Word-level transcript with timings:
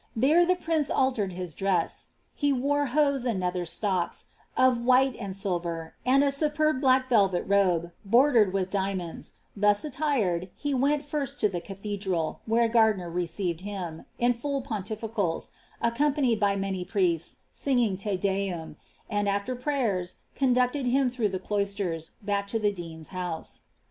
There 0.15 0.41
iho 0.43 0.55
prince 0.59 0.89
alien 0.89 1.29
his 1.29 1.53
dresa; 1.53 2.07
he 2.33 2.51
wore 2.51 2.87
hiise 2.87 3.23
nnd 3.23 3.37
nelher 3.37 3.61
alockg, 3.67 4.25
of 4.57 4.79
whim 4.83 5.15
and 5.19 5.31
ailvur, 5.31 5.91
and' 6.03 6.23
fuperb 6.23 6.81
blarli 6.81 7.07
velvet 7.07 7.43
robe, 7.45 7.91
bordered 8.03 8.51
wilh 8.51 8.67
diamonds; 8.71 9.33
tJius 9.55 9.85
attired, 9.85 10.49
h< 10.65 10.73
Sxcil 10.73 11.43
lo 11.43 11.49
the 11.49 11.61
caihedral, 11.61 12.37
where 12.47 12.67
Ganliner 12.67 13.13
received 13.13 13.61
hint, 13.61 14.07
in 14.17 14.33
full 14.33 14.63
pontilkali 14.63 15.51
accompanied 15.83 16.39
by 16.39 16.55
many 16.55 16.83
priests, 16.83 17.37
singing 17.51 17.95
Te 17.95 18.17
Deum; 18.17 18.77
and, 19.07 19.27
afier 19.27 19.55
pmyi 19.55 20.15
conducted 20.33 20.87
him 20.87 21.11
ifirough 21.11 21.31
the 21.31 21.37
cloisters, 21.37 22.13
back 22.23 22.51
la 22.55 22.59
the 22.59 22.73
dean's 22.73 23.09
liousc." 23.09 23.61